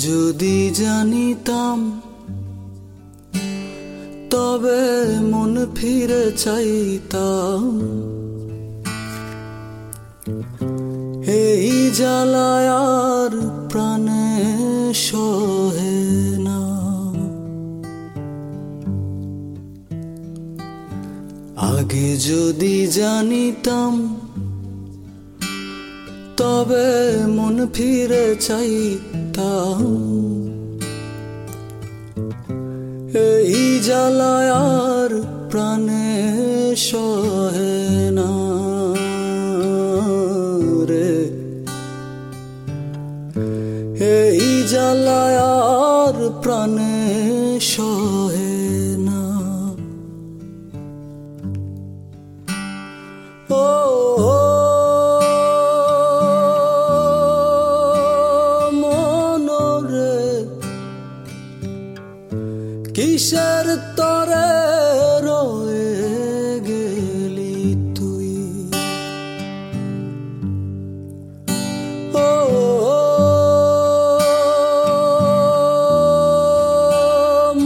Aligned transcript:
যদি 0.00 0.70
জানিতাম, 0.74 2.00
তবে 4.30 4.80
মন 5.20 5.66
ফিরে 5.74 6.32
চাইতাম। 6.32 7.80
এই 11.26 11.90
জ্বালায় 11.94 12.70
আর 12.70 13.32
প্রাণে 13.68 14.94
সহে 14.94 15.98
না। 16.38 16.60
আগে 21.56 22.16
যদি 22.16 22.86
জানিতাম 22.86 24.16
তবে 26.46 26.88
মন 27.36 27.56
ফিরে 27.74 28.26
চাইতাম। 28.40 29.82
এই 33.26 33.80
জ্বালায় 33.86 34.50
আর 34.50 35.10
প্রাণে 35.50 36.10
সহে 36.88 37.76
না 38.18 38.32
রে। 40.88 41.12
এই 44.18 44.62
জ্বালায় 44.72 45.38
আর 45.64 46.16
প্রাণে 46.42 46.98
সহে 47.74 48.65
তরে 63.98 64.50
রয়ে 65.26 65.90
গেলি 66.68 67.56
তুই 67.96 68.32
ও 72.20 72.28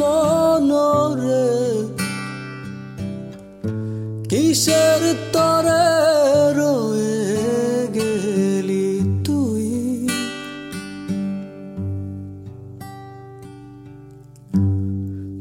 মনরে 0.00 1.48
কিসের 4.30 5.02
তরে 5.34 5.86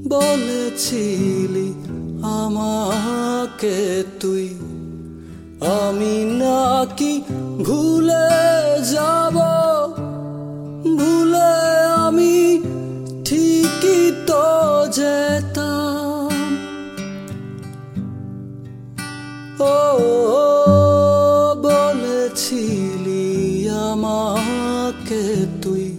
বলেছিলি 0.09 1.73
আমাকে 2.23 4.03
তুই। 4.19 4.49
আমি 5.67 6.25
নাকি 6.25 7.21
ভুলে 7.65 8.29
যাব? 8.91 9.37
ভুলে 10.97 11.51
আমি 11.93 12.61
ঠিকই 13.25 14.11
তো 14.27 14.43
যেতাম। 14.91 16.29
ও, 19.59 19.73
বলেছিলি 21.63 23.25
আমাকে 23.69 25.45
তুই। 25.61 25.97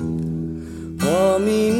আমি 1.26 1.79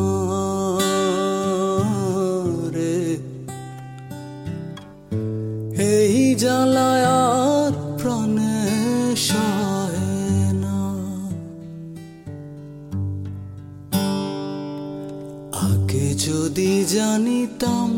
আগে 15.69 16.07
যদি 16.27 16.71
জানিতাম, 16.95 17.89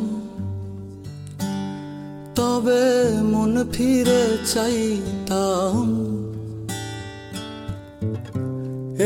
তবে 2.35 2.83
মন 3.31 3.53
ফিরে 3.73 4.23
চাইতাম। 4.53 5.85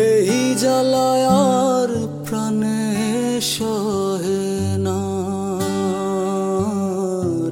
এই 0.08 0.56
জ্বালায় 0.60 1.26
আর 1.50 1.90
প্রাণে 2.26 2.82
সহে 3.54 4.46
না 4.86 5.02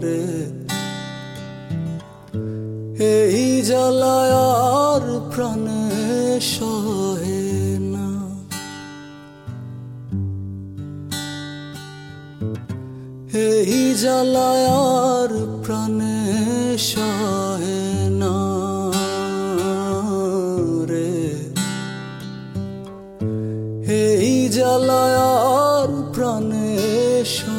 রে। 0.03 0.25
এই 3.13 3.61
জ্বালায় 3.61 4.24
জলায়ার 14.03 15.31
প্রাণে 15.63 16.19
সহে 16.77 17.83
না 18.21 18.37
রে। 20.89 21.13
এই 24.03 24.49
জ্বালায় 24.49 25.15
প্রাণে 26.13 26.69
সহ 27.25 27.54